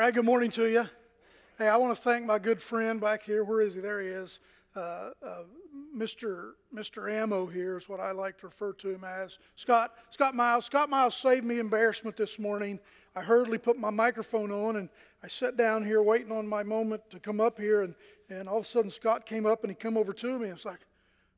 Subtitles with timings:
[0.00, 0.88] right, good morning to you.
[1.58, 3.44] Hey, I want to thank my good friend back here.
[3.44, 3.80] Where is he?
[3.80, 4.40] There he is.
[4.74, 5.42] Uh, uh,
[5.94, 6.52] Mr.
[6.74, 7.12] Mr.
[7.12, 9.38] Ammo here is what I like to refer to him as.
[9.56, 10.64] Scott Scott Miles.
[10.64, 12.80] Scott Miles saved me embarrassment this morning.
[13.14, 14.88] I hurriedly put my microphone on and
[15.22, 17.94] I sat down here waiting on my moment to come up here and,
[18.30, 20.54] and all of a sudden Scott came up and he come over to me and
[20.54, 20.80] was like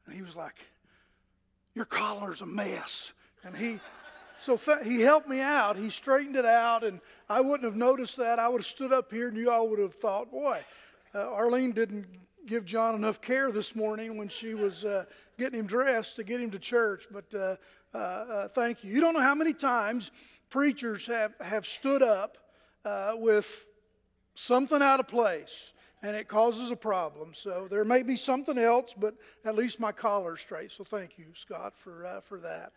[0.07, 0.55] and he was like,
[1.75, 3.13] Your collar's a mess.
[3.43, 3.81] And he
[4.43, 5.77] so th- he helped me out.
[5.77, 8.39] He straightened it out, and I wouldn't have noticed that.
[8.39, 10.61] I would have stood up here, and you all would have thought, boy,
[11.15, 12.07] uh, Arlene didn't
[12.47, 15.05] give John enough care this morning when she was uh,
[15.39, 17.07] getting him dressed to get him to church.
[17.11, 17.57] But uh,
[17.95, 18.93] uh, uh thank you.
[18.93, 20.11] You don't know how many times
[20.51, 22.37] preachers have, have stood up
[22.85, 23.69] uh, with
[24.35, 27.33] something out of place and it causes a problem.
[27.33, 30.73] So there may be something else, but at least my collar's straight.
[30.73, 32.73] So thank you, Scott, for, uh, for that.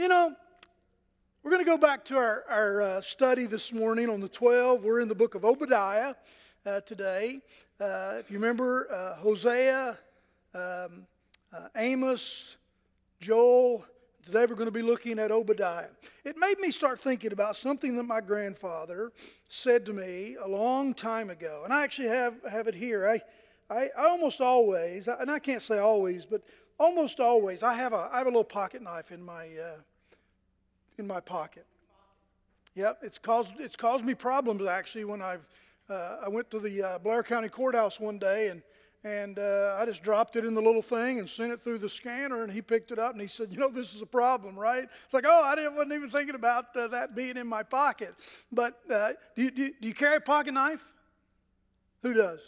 [0.00, 0.34] You know,
[1.42, 4.82] we're going to go back to our, our uh, study this morning on the 12.
[4.82, 6.14] We're in the book of Obadiah
[6.64, 7.42] uh, today.
[7.78, 9.98] Uh, if you remember, uh, Hosea,
[10.54, 11.06] um,
[11.52, 12.56] uh, Amos,
[13.20, 13.84] Joel.
[14.24, 15.88] Today we're going to be looking at Obadiah.
[16.24, 19.12] It made me start thinking about something that my grandfather
[19.50, 21.60] said to me a long time ago.
[21.64, 23.06] And I actually have, have it here.
[23.06, 23.20] I,
[23.68, 26.40] I, I almost always, and I can't say always, but
[26.80, 29.76] almost always, I have a, I have a little pocket knife in my, uh,
[31.00, 31.66] in my pocket.
[32.76, 35.44] Yep, it's caused, it's caused me problems actually when I've,
[35.88, 38.62] uh, I went to the uh, Blair County Courthouse one day and,
[39.02, 41.88] and uh, I just dropped it in the little thing and sent it through the
[41.88, 44.56] scanner and he picked it up and he said, you know, this is a problem,
[44.56, 44.84] right?
[44.84, 48.14] It's like, oh, I didn't, wasn't even thinking about uh, that being in my pocket.
[48.52, 50.84] But uh, do, you, do, you, do you carry a pocket knife?
[52.02, 52.40] Who does?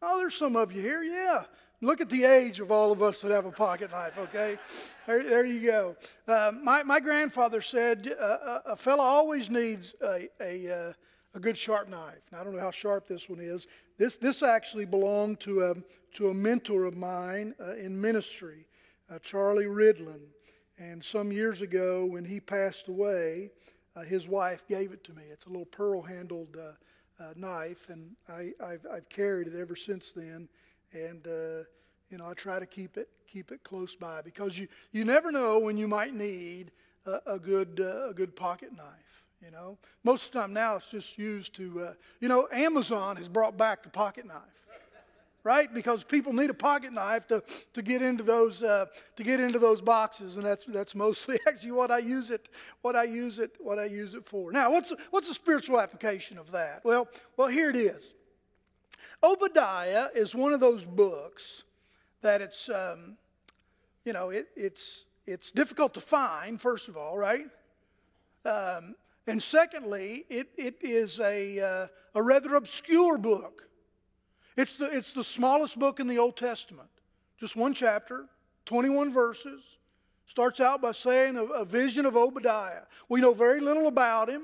[0.00, 1.44] Oh, there's some of you here, yeah.
[1.82, 4.58] Look at the age of all of us that have a pocket knife, okay?
[5.06, 5.96] There, there you go.
[6.26, 10.92] Uh, my, my grandfather said uh, uh, a fellow always needs a, a, uh,
[11.34, 12.22] a good sharp knife.
[12.32, 13.66] Now, I don't know how sharp this one is.
[13.98, 15.74] This, this actually belonged to a,
[16.14, 18.66] to a mentor of mine uh, in ministry,
[19.10, 20.22] uh, Charlie Ridlin.
[20.78, 23.50] And some years ago, when he passed away,
[24.06, 25.22] his wife gave it to me.
[25.30, 26.54] It's a little pearl handled
[27.34, 30.50] knife, and I, I've, I've carried it ever since then
[31.04, 31.64] and uh,
[32.10, 35.30] you know I try to keep it keep it close by because you you never
[35.30, 36.72] know when you might need
[37.06, 39.24] a, a good uh, a good pocket knife.
[39.44, 43.16] You know, most of the time now it's just used to uh, you know Amazon
[43.16, 44.40] has brought back the pocket knife.
[45.44, 47.40] Right, because people need a pocket knife to,
[47.74, 51.70] to get into those uh, to get into those boxes, and that's that's mostly actually
[51.70, 52.48] what I use it
[52.82, 54.50] what I use it what I use it for.
[54.50, 56.84] Now, what's what's the spiritual application of that?
[56.84, 57.06] Well,
[57.36, 58.14] well here it is.
[59.22, 61.62] Obadiah is one of those books
[62.22, 63.16] that it's, um,
[64.04, 67.46] you know, it, it's, it's difficult to find, first of all, right?
[68.44, 68.94] Um,
[69.26, 73.68] and secondly, it, it is a, uh, a rather obscure book.
[74.56, 76.88] It's the, it's the smallest book in the Old Testament,
[77.38, 78.26] just one chapter,
[78.64, 79.78] 21 verses.
[80.26, 82.82] Starts out by saying a, a vision of Obadiah.
[83.08, 84.42] We know very little about him.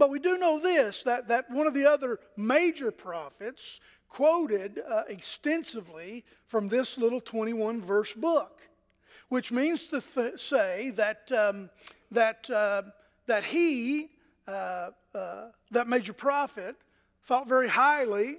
[0.00, 5.02] But we do know this that, that one of the other major prophets quoted uh,
[5.08, 8.62] extensively from this little 21 verse book,
[9.28, 11.68] which means to th- say that, um,
[12.10, 12.80] that, uh,
[13.26, 14.08] that he,
[14.48, 16.76] uh, uh that major prophet,
[17.24, 18.38] thought very highly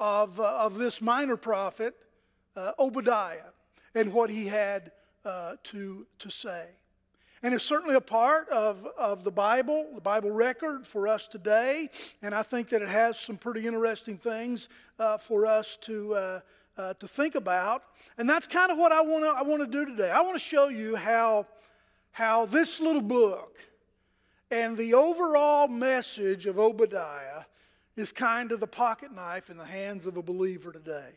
[0.00, 1.94] of, uh, of this minor prophet,
[2.56, 3.52] uh, Obadiah,
[3.94, 4.92] and what he had
[5.62, 6.68] to, to say.
[7.42, 11.90] And it's certainly a part of, of the Bible, the Bible record for us today.
[12.22, 14.68] And I think that it has some pretty interesting things
[15.00, 16.40] uh, for us to, uh,
[16.78, 17.82] uh, to think about.
[18.16, 20.10] And that's kind of what I want to I wanna do today.
[20.10, 21.46] I want to show you how,
[22.12, 23.58] how this little book
[24.52, 27.44] and the overall message of Obadiah
[27.96, 31.10] is kind of the pocket knife in the hands of a believer today.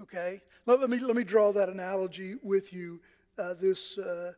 [0.00, 0.40] Okay?
[0.64, 3.00] Let, let me, let me draw that analogy with you
[3.38, 4.32] uh, this uh,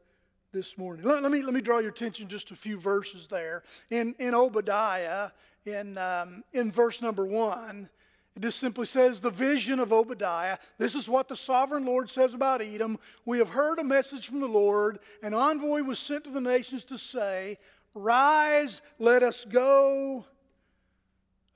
[0.52, 1.04] this morning.
[1.04, 3.62] Let, let, me, let me draw your attention just a few verses there.
[3.90, 5.30] In, in Obadiah,
[5.64, 7.88] in, um, in verse number one,
[8.36, 10.58] it just simply says, The vision of Obadiah.
[10.78, 12.98] This is what the sovereign Lord says about Edom.
[13.24, 14.98] We have heard a message from the Lord.
[15.22, 17.58] An envoy was sent to the nations to say,
[17.94, 20.24] Rise, let us go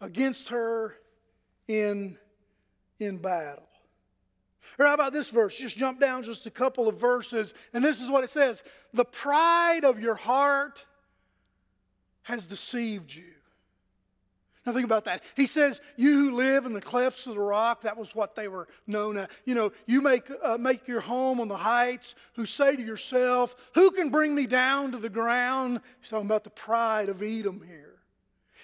[0.00, 0.96] against her
[1.68, 2.18] in,
[2.98, 3.68] in battle.
[4.78, 5.56] Or how about this verse?
[5.56, 8.62] Just jump down just a couple of verses, and this is what it says
[8.92, 10.84] The pride of your heart
[12.22, 13.34] has deceived you.
[14.66, 15.22] Now think about that.
[15.36, 18.48] He says, "You who live in the clefts of the rock." That was what they
[18.48, 19.28] were known as.
[19.44, 22.14] You know, you make uh, make your home on the heights.
[22.34, 26.44] Who say to yourself, "Who can bring me down to the ground?" He's talking about
[26.44, 27.98] the pride of Edom here,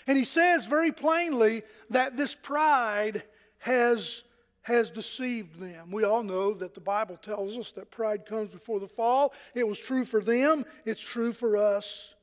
[0.06, 3.22] and he says very plainly that this pride
[3.58, 4.24] has
[4.62, 5.90] has deceived them.
[5.90, 9.32] We all know that the Bible tells us that pride comes before the fall.
[9.54, 10.64] It was true for them.
[10.84, 12.14] It's true for us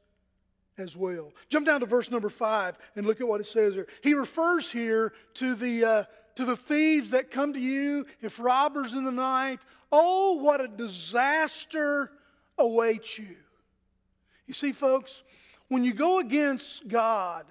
[0.78, 1.34] as well.
[1.50, 3.88] Jump down to verse number five and look at what it says here.
[4.04, 6.04] He refers here to the, uh,
[6.36, 9.60] to the thieves that come to you, if robbers in the night.
[9.92, 12.12] Oh, what a disaster
[12.58, 13.36] awaits you.
[14.46, 15.24] You see, folks,
[15.68, 17.46] when you go against God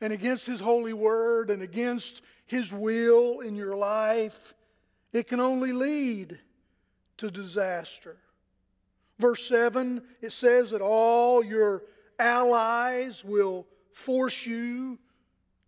[0.00, 4.54] and against His holy word and against His will in your life,
[5.12, 6.40] it can only lead
[7.18, 8.16] to disaster.
[9.18, 11.82] Verse 7, it says that all your
[12.18, 14.98] allies will force you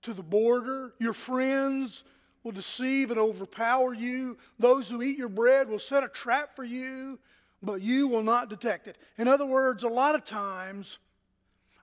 [0.02, 0.94] to the border.
[0.98, 2.04] Your friends
[2.42, 4.38] will deceive and overpower you.
[4.58, 7.18] Those who eat your bread will set a trap for you,
[7.62, 8.96] but you will not detect it.
[9.18, 10.98] In other words, a lot of times,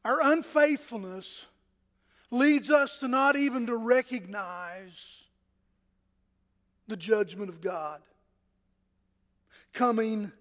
[0.03, 1.45] our unfaithfulness
[2.31, 5.23] leads us to not even to recognize
[6.87, 8.01] the judgment of God
[9.73, 10.31] coming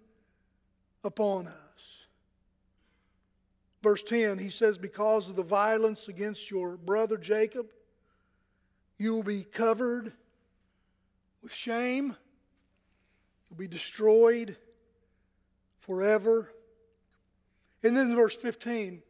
[1.05, 1.55] upon us.
[3.83, 7.67] Verse 10, he says, Because of the violence against your brother Jacob,
[8.99, 10.13] you will be covered
[11.43, 12.17] with shame,
[13.49, 14.57] you'll be destroyed
[15.79, 16.51] forever.
[17.83, 19.03] And then in verse 15,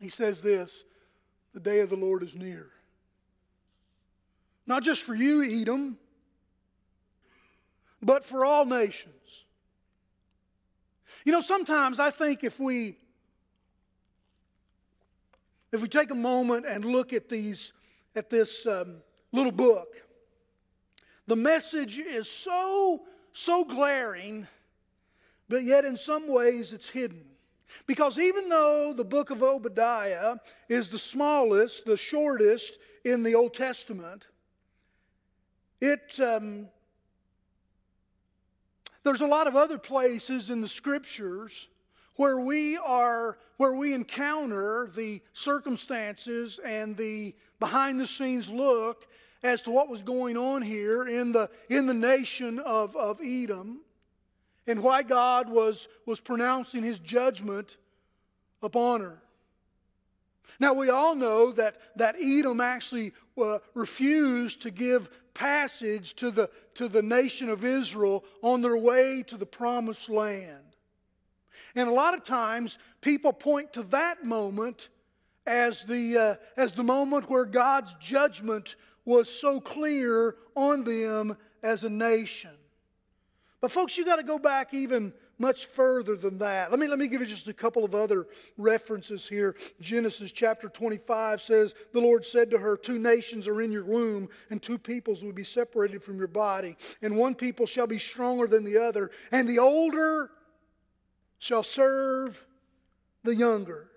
[0.00, 0.84] he says this
[1.52, 2.68] the day of the Lord is near.
[4.66, 5.98] Not just for you, Edom,
[8.02, 9.44] but for all nations.
[11.24, 12.96] You know, sometimes I think if we
[15.72, 17.72] if we take a moment and look at these
[18.16, 18.96] at this um,
[19.32, 19.88] little book,
[21.26, 24.46] the message is so so glaring,
[25.48, 27.29] but yet in some ways it's hidden.
[27.86, 30.36] Because even though the book of Obadiah
[30.68, 32.74] is the smallest, the shortest
[33.04, 34.26] in the Old Testament,
[35.80, 36.68] it um,
[39.02, 41.68] there's a lot of other places in the scriptures
[42.16, 49.06] where we are where we encounter the circumstances and the behind the scenes look
[49.42, 53.80] as to what was going on here in the in the nation of, of Edom
[54.70, 57.76] and why God was, was pronouncing his judgment
[58.62, 59.20] upon her.
[60.60, 66.50] Now, we all know that, that Edom actually uh, refused to give passage to the,
[66.74, 70.76] to the nation of Israel on their way to the promised land.
[71.74, 74.88] And a lot of times, people point to that moment
[75.46, 81.82] as the, uh, as the moment where God's judgment was so clear on them as
[81.82, 82.52] a nation.
[83.60, 86.70] But, folks, you got to go back even much further than that.
[86.70, 88.26] Let me, let me give you just a couple of other
[88.56, 89.56] references here.
[89.80, 94.28] Genesis chapter 25 says, The Lord said to her, Two nations are in your womb,
[94.50, 96.76] and two peoples will be separated from your body.
[97.02, 100.30] And one people shall be stronger than the other, and the older
[101.38, 102.46] shall serve
[103.24, 103.88] the younger.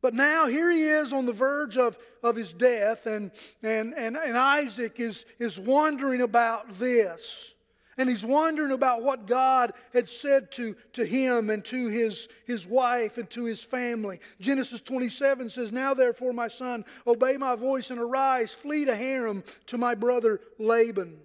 [0.00, 4.16] But now here he is on the verge of, of his death, and, and, and,
[4.16, 7.54] and Isaac is, is wondering about this.
[7.98, 12.64] And he's wondering about what God had said to, to him and to his, his
[12.64, 14.20] wife and to his family.
[14.40, 19.42] Genesis 27 says, Now therefore, my son, obey my voice and arise, flee to Haran
[19.66, 21.18] to my brother Laban.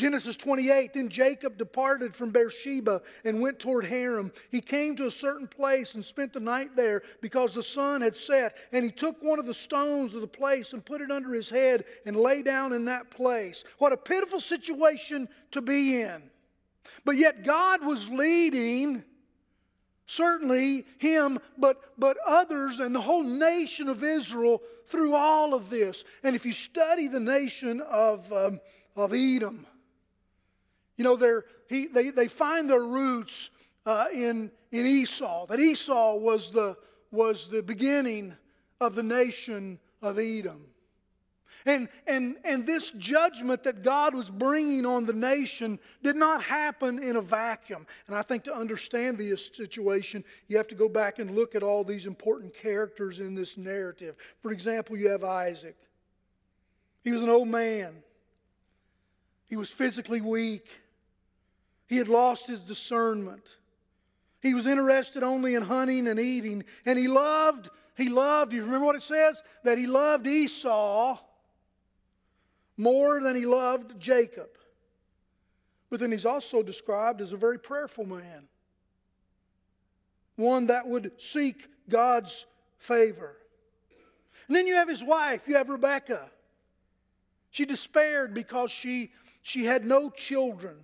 [0.00, 4.32] Genesis 28 Then Jacob departed from Beersheba and went toward Haran.
[4.50, 8.16] He came to a certain place and spent the night there because the sun had
[8.16, 8.56] set.
[8.72, 11.50] And he took one of the stones of the place and put it under his
[11.50, 13.62] head and lay down in that place.
[13.76, 16.30] What a pitiful situation to be in.
[17.04, 19.04] But yet God was leading
[20.06, 26.04] certainly him, but, but others and the whole nation of Israel through all of this.
[26.24, 28.60] And if you study the nation of, um,
[28.96, 29.66] of Edom,
[31.00, 33.48] you know, they're, he, they, they find their roots
[33.86, 35.46] uh, in, in Esau.
[35.46, 36.76] That Esau was the,
[37.10, 38.34] was the beginning
[38.82, 40.66] of the nation of Edom.
[41.64, 47.02] And, and, and this judgment that God was bringing on the nation did not happen
[47.02, 47.86] in a vacuum.
[48.06, 51.62] And I think to understand this situation, you have to go back and look at
[51.62, 54.16] all these important characters in this narrative.
[54.42, 55.78] For example, you have Isaac.
[57.02, 58.02] He was an old man,
[59.46, 60.68] he was physically weak,
[61.90, 63.46] he had lost his discernment.
[64.40, 68.86] He was interested only in hunting and eating, and he loved He loved, you remember
[68.86, 69.42] what it says?
[69.62, 71.18] That he loved Esau
[72.78, 74.48] more than he loved Jacob.
[75.90, 78.48] But then he's also described as a very prayerful man,
[80.36, 82.46] one that would seek God's
[82.78, 83.36] favor.
[84.46, 86.30] And then you have his wife, you have Rebecca.
[87.50, 89.10] She despaired because she,
[89.42, 90.76] she had no children.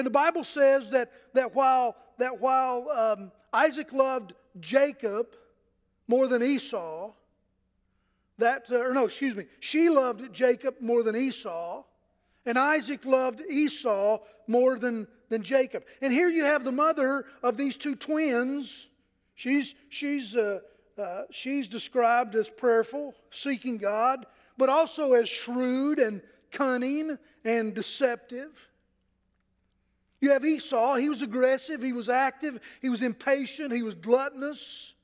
[0.00, 5.26] And the Bible says that, that while, that while um, Isaac loved Jacob
[6.08, 7.12] more than Esau,
[8.38, 11.84] that, uh, or no, excuse me, she loved Jacob more than Esau,
[12.46, 15.84] and Isaac loved Esau more than, than Jacob.
[16.00, 18.88] And here you have the mother of these two twins.
[19.34, 20.60] She's, she's, uh,
[20.96, 24.24] uh, she's described as prayerful, seeking God,
[24.56, 28.69] but also as shrewd and cunning and deceptive.
[30.20, 34.94] You have Esau, he was aggressive, he was active, he was impatient, he was gluttonous.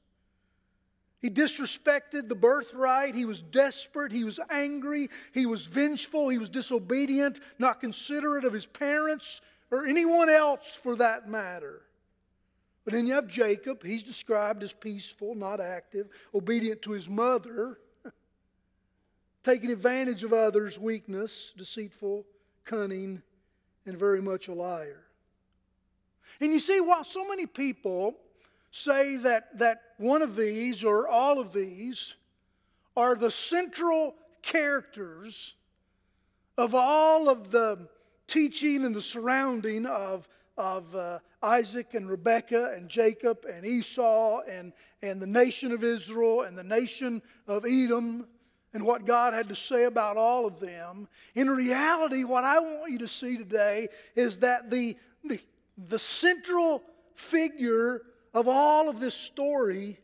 [1.22, 3.14] He disrespected the birthright.
[3.14, 4.12] He was desperate.
[4.12, 5.10] He was angry.
[5.32, 6.28] He was vengeful.
[6.28, 11.82] He was disobedient, not considerate of his parents or anyone else for that matter.
[12.84, 13.82] But then you have Jacob.
[13.82, 17.80] He's described as peaceful, not active, obedient to his mother,
[19.42, 22.24] taking advantage of others' weakness, deceitful,
[22.64, 23.22] cunning,
[23.84, 25.05] and very much a liar.
[26.40, 28.16] And you see, while so many people
[28.70, 32.14] say that, that one of these or all of these
[32.96, 35.54] are the central characters
[36.58, 37.88] of all of the
[38.26, 44.72] teaching and the surrounding of, of uh, Isaac and Rebekah and Jacob and Esau and,
[45.02, 48.26] and the nation of Israel and the nation of Edom
[48.72, 51.08] and what God had to say about all of them.
[51.34, 55.40] In reality, what I want you to see today is that the, the,
[55.76, 56.82] the central
[57.14, 58.02] figure
[58.32, 59.98] of all of this story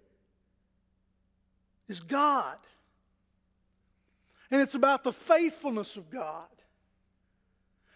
[1.89, 2.57] is God.
[4.51, 6.47] And it's about the faithfulness of God.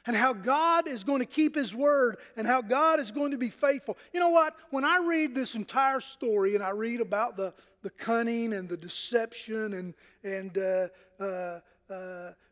[0.07, 3.39] And how God is going to keep His word and how God is going to
[3.39, 3.99] be faithful.
[4.13, 4.55] You know what?
[4.71, 7.53] When I read this entire story and I read about the,
[7.83, 11.61] the cunning and the deception and, and uh, uh,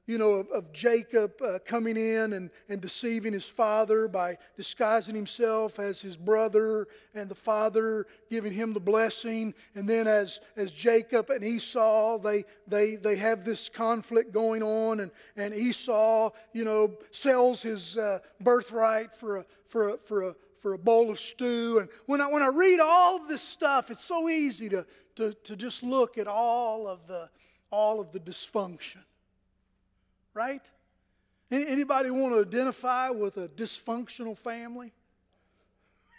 [0.06, 5.14] you know, of, of Jacob uh, coming in and, and deceiving his father by disguising
[5.14, 9.54] himself as his brother, and the father giving him the blessing.
[9.74, 15.00] And then, as, as Jacob and Esau, they, they, they have this conflict going on,
[15.00, 20.34] and, and Esau, you know, sells his uh, birthright for a, for, a, for, a,
[20.60, 21.78] for a bowl of stew.
[21.78, 24.84] And when I, when I read all of this stuff, it's so easy to,
[25.16, 27.30] to, to just look at all of the,
[27.70, 28.98] all of the dysfunction
[30.34, 30.62] right?
[31.50, 34.92] Anybody want to identify with a dysfunctional family?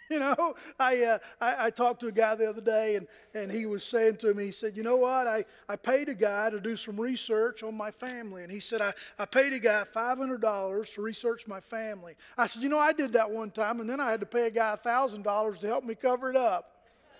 [0.08, 3.50] You know, I, uh, I, I, talked to a guy the other day, and, and
[3.50, 5.26] he was saying to me, he said, You know what?
[5.26, 8.44] I, I paid a guy to do some research on my family.
[8.44, 12.14] And he said, I, I paid a guy $500 to research my family.
[12.38, 14.46] I said, You know, I did that one time, and then I had to pay
[14.46, 16.70] a guy $1,000 to help me cover it up.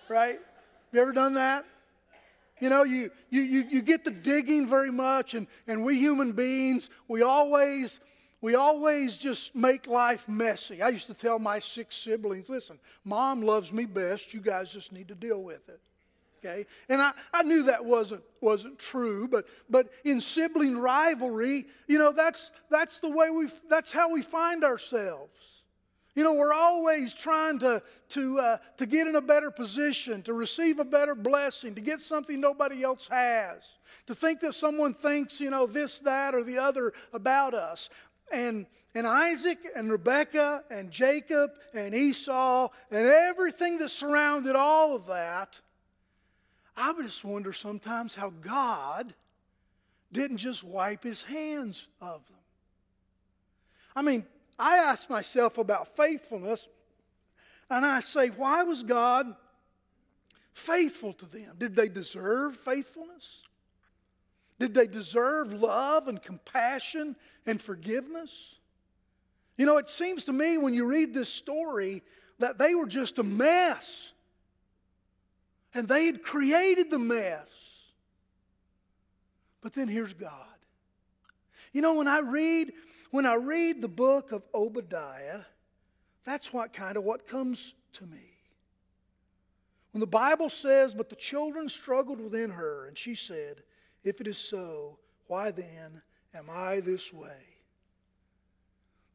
[0.07, 0.39] Right?
[0.93, 1.65] You ever done that?
[2.59, 6.31] You know, you, you, you, you get the digging very much, and, and we human
[6.31, 7.99] beings, we always,
[8.41, 10.81] we always just make life messy.
[10.81, 14.91] I used to tell my six siblings, listen, mom loves me best, you guys just
[14.91, 15.79] need to deal with it.
[16.39, 16.65] Okay?
[16.89, 22.11] And I, I knew that wasn't, wasn't true, but, but in sibling rivalry, you know,
[22.11, 25.56] that's, that's the way we, that's how we find ourselves.
[26.17, 30.33] You know, we're always trying to, to, uh, to get in a better position, to
[30.33, 35.39] receive a better blessing, to get something nobody else has, to think that someone thinks,
[35.39, 37.91] you know, this, that, or the other about us.
[38.31, 45.05] And, and Isaac and Rebekah and Jacob and Esau and everything that surrounded all of
[45.05, 45.61] that,
[46.75, 49.13] I just wonder sometimes how God
[50.11, 52.37] didn't just wipe his hands of them.
[53.95, 54.25] I mean,
[54.59, 56.67] I ask myself about faithfulness,
[57.69, 59.35] and I say, why was God
[60.53, 61.55] faithful to them?
[61.57, 63.43] Did they deserve faithfulness?
[64.59, 68.57] Did they deserve love and compassion and forgiveness?
[69.57, 72.03] You know, it seems to me when you read this story
[72.39, 74.11] that they were just a mess.
[75.73, 77.47] And they had created the mess.
[79.61, 80.31] But then here's God.
[81.73, 82.71] You know, when I read
[83.11, 85.41] when I read the book of Obadiah,
[86.25, 88.37] that's what kind of what comes to me.
[89.91, 93.63] When the Bible says, But the children struggled within her, and she said,
[94.03, 96.01] If it is so, why then
[96.33, 97.57] am I this way?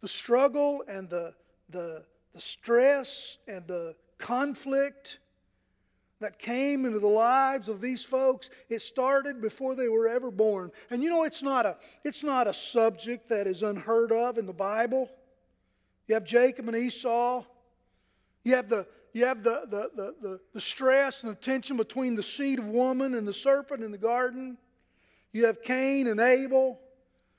[0.01, 1.35] The struggle and the,
[1.69, 5.19] the, the stress and the conflict
[6.23, 10.71] that came into the lives of these folks, it started before they were ever born.
[10.91, 14.47] And you know, it's not a, it's not a subject that is unheard of in
[14.47, 15.11] the Bible.
[16.09, 17.45] You have Jacob and Esau.
[18.45, 22.17] You have the, you have the, the, the, the, the stress and the tension between
[22.17, 24.59] the seed of woman and the serpent in the garden.
[25.33, 26.81] You have Cain and Abel.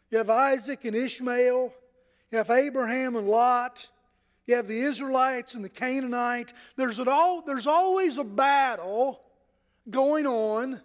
[0.10, 1.74] You have Isaac and Ishmael.
[2.32, 3.88] You have Abraham and Lot.
[4.46, 6.54] You have the Israelites and the Canaanite.
[6.76, 9.22] There's, an all, there's always a battle
[9.90, 10.82] going on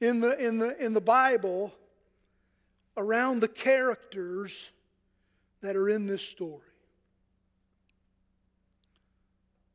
[0.00, 1.72] in the, in, the, in the Bible
[2.96, 4.70] around the characters
[5.60, 6.60] that are in this story.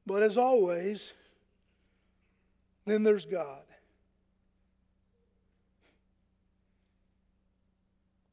[0.06, 1.14] But as always,
[2.86, 3.64] then there's God.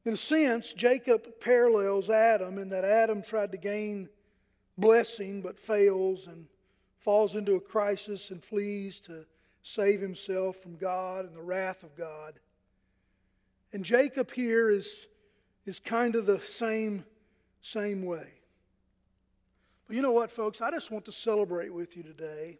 [0.05, 4.07] In a sense, Jacob parallels Adam in that Adam tried to gain
[4.77, 6.45] blessing but fails and
[6.99, 9.25] falls into a crisis and flees to
[9.63, 12.33] save himself from God and the wrath of God.
[13.73, 15.07] And Jacob here is,
[15.65, 17.03] is kind of the same,
[17.61, 18.27] same way.
[19.87, 20.61] But you know what, folks?
[20.61, 22.57] I just want to celebrate with you today.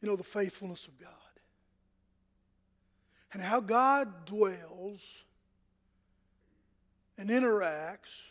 [0.00, 1.10] You know, the faithfulness of God.
[3.32, 5.24] And how God dwells
[7.16, 8.30] and interacts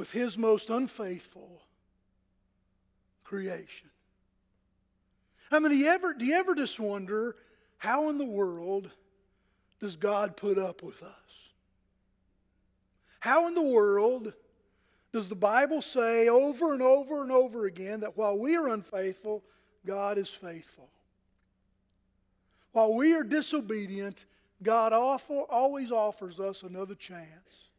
[0.00, 1.60] with his most unfaithful
[3.22, 3.90] creation.
[5.50, 7.36] I mean, do you ever, do you ever just wonder
[7.76, 8.90] how in the world
[9.78, 11.50] does God put up with us?
[13.18, 14.32] How in the world
[15.12, 19.44] does the Bible say over and over and over again that while we are unfaithful,
[19.84, 20.88] God is faithful?
[22.72, 24.24] While we are disobedient,
[24.62, 27.69] God always offers us another chance.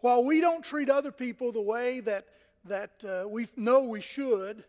[0.00, 2.26] While we don't treat other people the way that,
[2.64, 4.64] that uh, we know we should,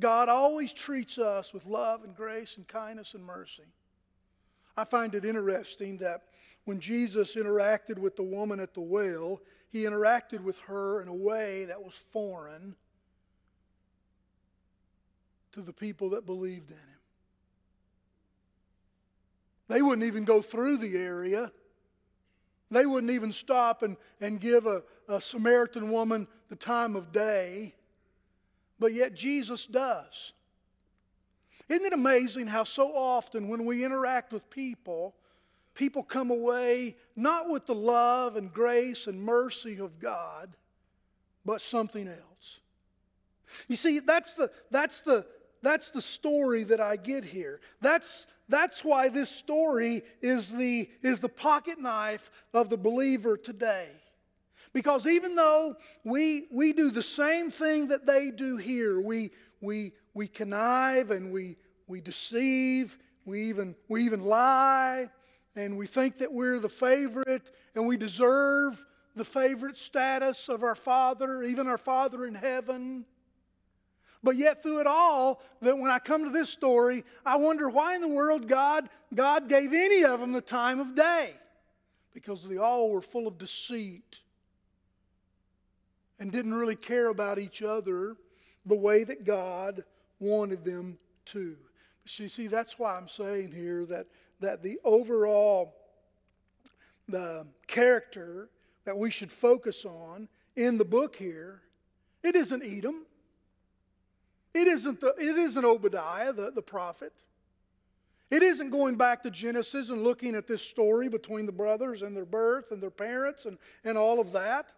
[0.00, 3.64] God always treats us with love and grace and kindness and mercy.
[4.76, 6.22] I find it interesting that
[6.64, 11.14] when Jesus interacted with the woman at the well, he interacted with her in a
[11.14, 12.74] way that was foreign
[15.52, 16.82] to the people that believed in him.
[19.68, 21.52] They wouldn't even go through the area
[22.72, 27.74] they wouldn't even stop and, and give a, a Samaritan woman the time of day,
[28.78, 30.32] but yet Jesus does.
[31.68, 35.14] Isn't it amazing how so often when we interact with people,
[35.74, 40.54] people come away not with the love and grace and mercy of God,
[41.44, 42.60] but something else?
[43.68, 45.26] You see, that's the, that's the,
[45.62, 47.60] that's the story that I get here.
[47.80, 53.88] That's, that's why this story is the, is the pocket knife of the believer today.
[54.72, 59.92] Because even though we, we do the same thing that they do here, we, we,
[60.14, 65.08] we connive and we, we deceive, we even, we even lie,
[65.54, 70.74] and we think that we're the favorite and we deserve the favorite status of our
[70.74, 73.04] Father, even our Father in heaven.
[74.22, 77.96] But yet, through it all, that when I come to this story, I wonder why
[77.96, 81.34] in the world God, God gave any of them the time of day.
[82.14, 84.20] Because they all were full of deceit
[86.20, 88.16] and didn't really care about each other
[88.64, 89.82] the way that God
[90.20, 91.56] wanted them to.
[92.06, 94.06] See, see, that's why I'm saying here that,
[94.40, 95.74] that the overall
[97.08, 98.48] the character
[98.84, 101.62] that we should focus on in the book here,
[102.22, 103.06] it isn't Edom.
[104.54, 107.12] It isn't, the, it isn't Obadiah, the, the prophet.
[108.30, 112.16] It isn't going back to Genesis and looking at this story between the brothers and
[112.16, 114.68] their birth and their parents and, and all of that.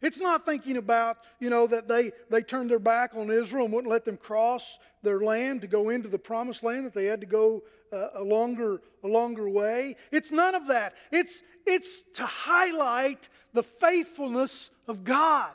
[0.00, 3.74] It's not thinking about, you know, that they, they turned their back on Israel and
[3.74, 7.20] wouldn't let them cross their land to go into the promised land, that they had
[7.20, 9.96] to go uh, a, longer, a longer way.
[10.10, 10.94] It's none of that.
[11.12, 15.52] It's, it's to highlight the faithfulness of God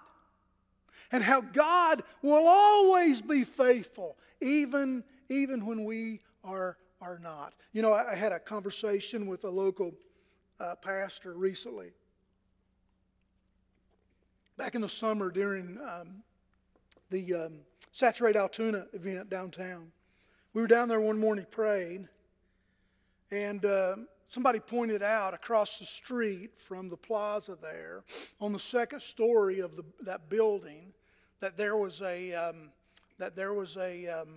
[1.12, 7.54] and how God will always be faithful, even, even when we are, are not.
[7.74, 9.93] You know, I, I had a conversation with a local
[10.60, 11.91] uh, pastor recently.
[14.58, 16.24] Back in the summer during um,
[17.12, 17.60] the um,
[17.91, 19.91] Saturate Altoona event downtown,
[20.54, 22.08] we were down there one morning praying,
[23.30, 23.96] and uh,
[24.28, 28.04] somebody pointed out across the street from the plaza there,
[28.41, 30.87] on the second story of the, that building,
[31.39, 32.69] that there was a um,
[33.17, 34.30] that there was a, um,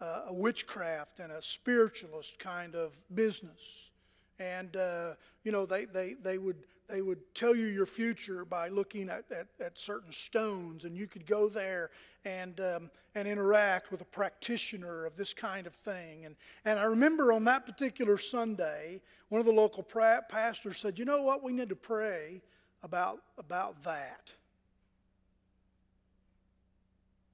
[0.00, 3.90] uh, a witchcraft and a spiritualist kind of business,
[4.38, 5.12] and uh,
[5.44, 6.56] you know they, they, they would
[6.88, 11.06] they would tell you your future by looking at, at, at certain stones, and you
[11.06, 11.90] could go there
[12.24, 16.24] and, um, and interact with a practitioner of this kind of thing.
[16.24, 20.98] And, and I remember on that particular Sunday, one of the local pra- pastors said,
[20.98, 21.44] You know what?
[21.44, 22.42] We need to pray
[22.82, 24.32] about, about that.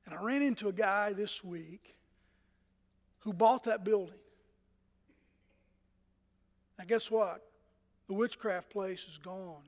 [0.06, 1.96] And I ran into a guy this week
[3.20, 4.14] who bought that building.
[6.78, 7.42] And guess what?
[8.06, 9.62] The witchcraft place is gone.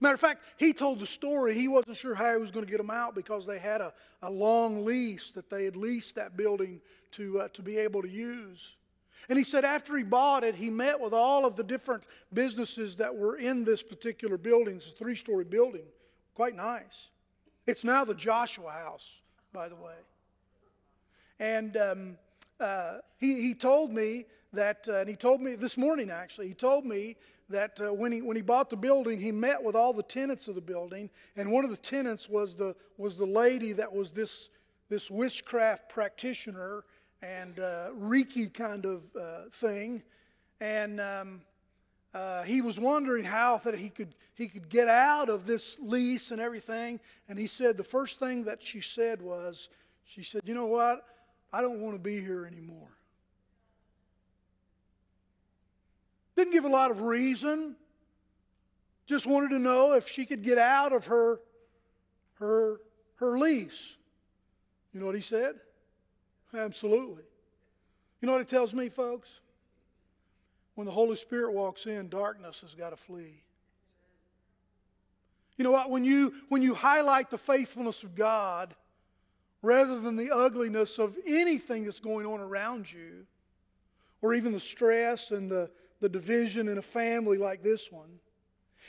[0.00, 1.54] Matter of fact, he told the story.
[1.54, 3.92] He wasn't sure how he was going to get them out because they had a,
[4.22, 6.80] a long lease that they had leased that building
[7.12, 8.76] to, uh, to be able to use.
[9.28, 12.96] And he said after he bought it, he met with all of the different businesses
[12.96, 14.76] that were in this particular building.
[14.76, 15.86] It's a three story building,
[16.34, 17.10] quite nice.
[17.66, 19.22] It's now the Joshua House,
[19.54, 19.94] by the way.
[21.40, 22.18] And um,
[22.60, 26.54] uh, he, he told me that, uh, and he told me this morning actually, he
[26.54, 27.16] told me
[27.48, 30.48] that uh, when, he, when he bought the building, he met with all the tenants
[30.48, 34.10] of the building, and one of the tenants was the, was the lady that was
[34.10, 34.50] this,
[34.88, 36.84] this witchcraft practitioner
[37.22, 40.02] and uh, Reiki kind of uh, thing.
[40.60, 41.42] And um,
[42.14, 46.30] uh, he was wondering how that he could, he could get out of this lease
[46.30, 47.00] and everything.
[47.28, 49.68] And he said the first thing that she said was,
[50.04, 51.04] she said, You know what?
[51.52, 52.88] I don't want to be here anymore.
[56.36, 57.74] Didn't give a lot of reason.
[59.06, 61.40] Just wanted to know if she could get out of her,
[62.34, 62.80] her,
[63.16, 63.96] her lease.
[64.92, 65.56] You know what he said?
[66.56, 67.24] Absolutely.
[68.20, 69.40] You know what it tells me, folks?
[70.74, 73.42] When the Holy Spirit walks in, darkness has got to flee.
[75.56, 75.90] You know what?
[75.90, 78.74] When you, when you highlight the faithfulness of God
[79.62, 83.26] rather than the ugliness of anything that's going on around you,
[84.20, 88.18] or even the stress and the, the division in a family like this one,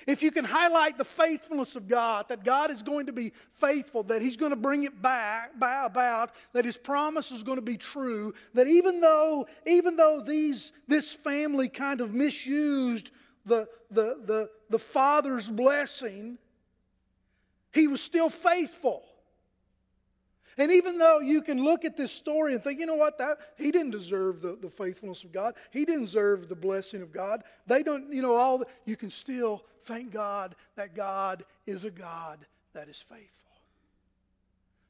[0.08, 4.04] if you can highlight the faithfulness of God, that God is going to be faithful,
[4.04, 7.62] that He's going to bring it back by about, that His promise is going to
[7.62, 13.12] be true, that even though, even though these, this family kind of misused
[13.46, 16.38] the, the, the, the Father's blessing,
[17.74, 19.04] He was still faithful.
[20.58, 23.38] And even though you can look at this story and think, you know what, that
[23.58, 25.56] he didn't deserve the, the faithfulness of God.
[25.72, 27.44] He didn't deserve the blessing of God.
[27.68, 31.92] They don't, you know, all the, you can still thank God that God is a
[31.92, 33.52] God that is faithful.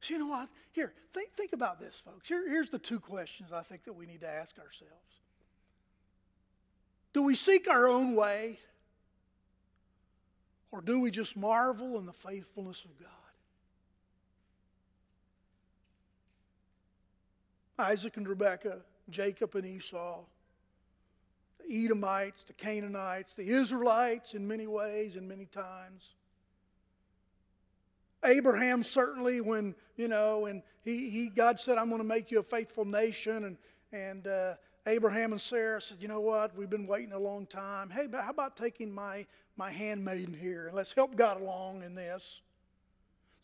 [0.01, 0.49] So you know what?
[0.71, 2.27] Here, think, think about this, folks.
[2.27, 4.93] Here, here's the two questions I think that we need to ask ourselves.
[7.11, 8.59] Do we seek our own way?
[10.71, 13.09] Or do we just marvel in the faithfulness of God?
[17.77, 20.19] Isaac and Rebekah, Jacob and Esau,
[21.59, 26.15] the Edomites, the Canaanites, the Israelites in many ways and many times.
[28.23, 32.39] Abraham certainly when, you know, and he, he God said, I'm going to make you
[32.39, 33.43] a faithful nation.
[33.43, 33.57] And,
[33.91, 34.55] and uh,
[34.87, 37.89] Abraham and Sarah said, you know what, we've been waiting a long time.
[37.89, 39.25] Hey, but how about taking my,
[39.57, 42.41] my handmaiden here and let's help God along in this.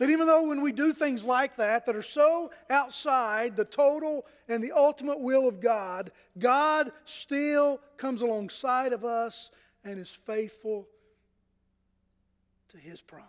[0.02, 4.26] That even though when we do things like that, that are so outside the total
[4.48, 9.52] and the ultimate will of God, God still comes alongside of us
[9.86, 10.88] and is faithful
[12.70, 13.28] to his promise.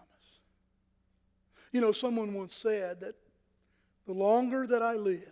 [1.73, 3.17] You know, someone once said that
[4.07, 5.29] the longer that I live,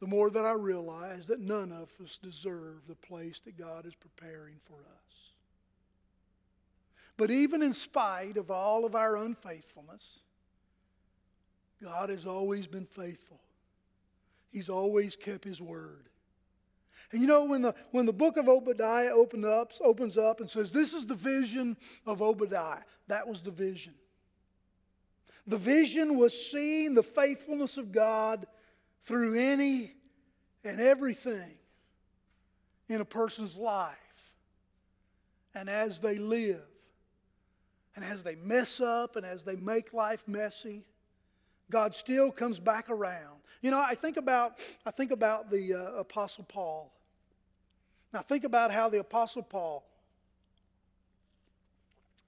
[0.00, 3.94] the more that I realize that none of us deserve the place that God is
[3.94, 5.31] preparing for us.
[7.22, 10.22] But even in spite of all of our unfaithfulness,
[11.80, 13.38] God has always been faithful.
[14.50, 16.08] He's always kept his word.
[17.12, 20.50] And you know, when the, when the book of Obadiah opened up, opens up and
[20.50, 23.94] says, This is the vision of Obadiah, that was the vision.
[25.46, 28.48] The vision was seeing the faithfulness of God
[29.04, 29.92] through any
[30.64, 31.52] and everything
[32.88, 33.94] in a person's life.
[35.54, 36.62] And as they live,
[37.94, 40.84] and as they mess up and as they make life messy,
[41.70, 43.40] God still comes back around.
[43.60, 46.92] You know, I think about, I think about the uh, Apostle Paul.
[48.12, 49.84] Now, think about how the Apostle Paul,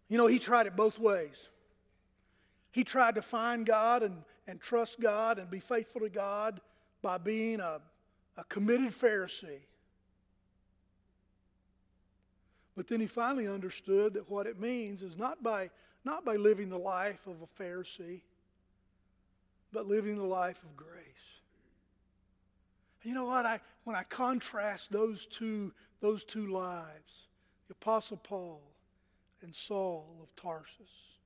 [0.09, 1.48] you know, he tried it both ways.
[2.72, 6.61] He tried to find God and, and trust God and be faithful to God
[7.03, 7.81] by being a,
[8.37, 9.61] a committed Pharisee.
[12.76, 15.70] But then he finally understood that what it means is not by,
[16.04, 18.22] not by living the life of a Pharisee,
[19.72, 21.40] but living the life of grace.
[23.02, 23.44] You know what?
[23.44, 27.28] I, when I contrast those two, those two lives,
[27.68, 28.62] the Apostle Paul
[29.42, 31.18] and Saul of Tarsus.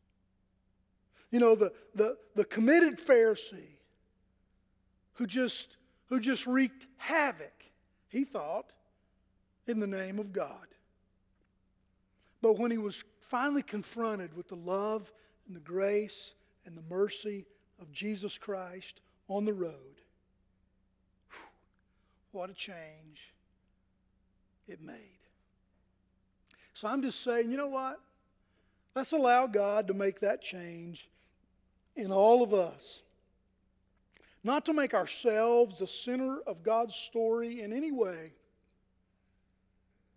[1.30, 3.78] You know, the, the, the committed Pharisee
[5.14, 7.64] who just, who just wreaked havoc,
[8.08, 8.72] he thought,
[9.66, 10.66] in the name of God.
[12.48, 15.12] But when he was finally confronted with the love
[15.46, 16.32] and the grace
[16.64, 17.44] and the mercy
[17.78, 20.00] of Jesus Christ on the road,
[21.30, 21.40] whew,
[22.32, 23.34] what a change
[24.66, 24.96] it made.
[26.72, 28.00] So I'm just saying, you know what?
[28.94, 31.11] Let's allow God to make that change
[31.96, 33.02] in all of us.
[34.42, 38.32] Not to make ourselves the center of God's story in any way,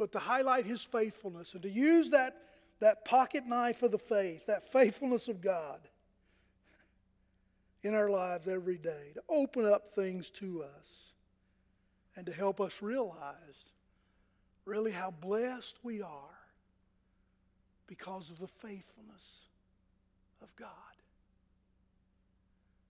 [0.01, 2.35] but to highlight His faithfulness and to use that,
[2.79, 5.79] that pocket knife of the faith, that faithfulness of God
[7.83, 11.13] in our lives every day, to open up things to us
[12.15, 13.75] and to help us realize
[14.65, 16.39] really how blessed we are
[17.85, 19.45] because of the faithfulness
[20.41, 20.67] of God.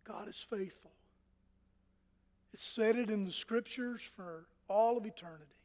[0.06, 0.92] God is faithful.
[2.54, 5.61] It's said it in the scriptures for all of eternity.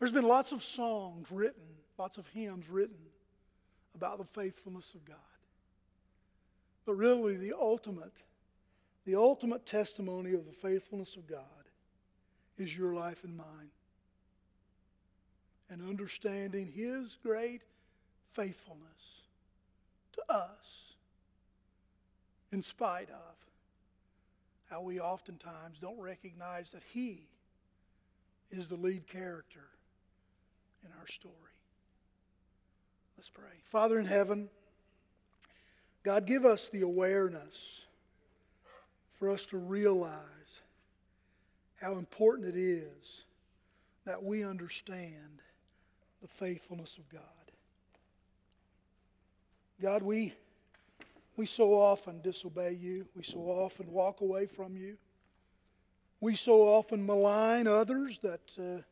[0.00, 1.62] There's been lots of songs written,
[1.98, 2.96] lots of hymns written
[3.94, 5.16] about the faithfulness of God.
[6.86, 8.14] But really, the ultimate,
[9.04, 11.44] the ultimate testimony of the faithfulness of God
[12.56, 13.70] is your life and mine.
[15.68, 17.60] And understanding His great
[18.32, 19.24] faithfulness
[20.12, 20.94] to us,
[22.52, 23.36] in spite of
[24.70, 27.28] how we oftentimes don't recognize that He
[28.50, 29.68] is the lead character
[30.84, 31.34] in our story.
[33.16, 33.44] Let's pray.
[33.64, 34.48] Father in heaven,
[36.02, 37.82] God, give us the awareness
[39.18, 40.60] for us to realize
[41.80, 43.24] how important it is
[44.06, 45.42] that we understand
[46.22, 47.20] the faithfulness of God.
[49.80, 50.34] God, we,
[51.36, 53.06] we so often disobey you.
[53.14, 54.96] We so often walk away from you.
[56.20, 58.82] We so often malign others that uh,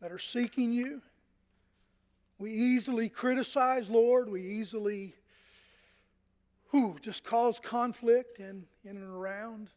[0.00, 1.02] that are seeking you.
[2.38, 4.30] We easily criticize, Lord.
[4.30, 5.14] We easily
[6.70, 9.70] whew, just cause conflict in, in and around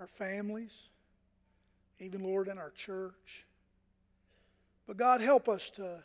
[0.00, 0.88] our families,
[2.00, 3.46] even, Lord, in our church.
[4.86, 6.02] But God, help us to,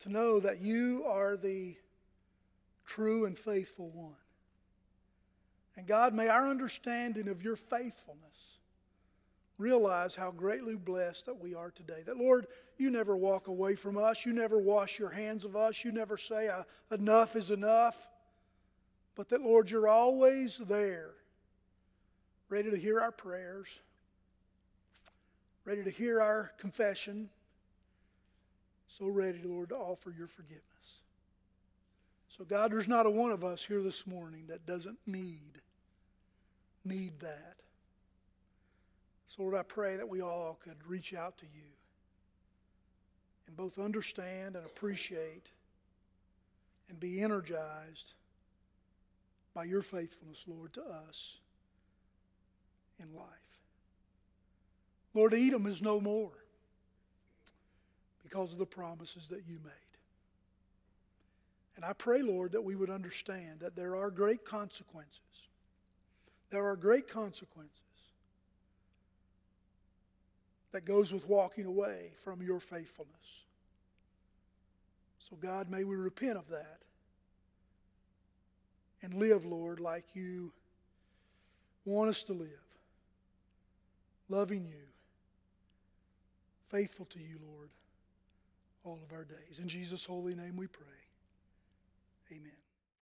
[0.00, 1.76] to know that you are the
[2.86, 4.14] true and faithful one.
[5.76, 8.55] And God, may our understanding of your faithfulness
[9.58, 12.02] realize how greatly blessed that we are today.
[12.04, 12.46] That, Lord,
[12.78, 14.26] you never walk away from us.
[14.26, 15.84] You never wash your hands of us.
[15.84, 17.96] You never say, uh, enough is enough.
[19.14, 21.10] But that, Lord, you're always there,
[22.50, 23.68] ready to hear our prayers,
[25.64, 27.30] ready to hear our confession,
[28.88, 30.62] so ready, Lord, to offer your forgiveness.
[32.36, 35.60] So, God, there's not a one of us here this morning that doesn't need,
[36.84, 37.56] need that.
[39.26, 41.66] So, Lord, I pray that we all could reach out to you
[43.46, 45.46] and both understand and appreciate
[46.88, 48.12] and be energized
[49.52, 51.38] by your faithfulness, Lord, to us
[53.00, 53.26] in life.
[55.12, 56.30] Lord, Edom is no more
[58.22, 59.72] because of the promises that you made.
[61.74, 65.20] And I pray, Lord, that we would understand that there are great consequences.
[66.50, 67.85] There are great consequences
[70.76, 73.44] that goes with walking away from your faithfulness.
[75.18, 76.80] So, God, may we repent of that
[79.00, 80.52] and live, Lord, like you
[81.86, 82.50] want us to live,
[84.28, 84.84] loving you,
[86.68, 87.70] faithful to you, Lord,
[88.84, 89.58] all of our days.
[89.58, 90.84] In Jesus' holy name we pray.
[92.32, 92.65] Amen.